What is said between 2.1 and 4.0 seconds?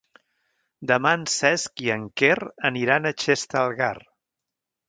Quer aniran a Xestalgar.